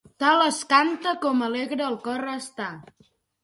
Tal 0.21 0.39
es 0.45 0.61
canta 0.71 1.13
com 1.27 1.45
alegre 1.49 1.87
el 1.91 2.01
cor 2.09 2.27
està. 2.35 2.75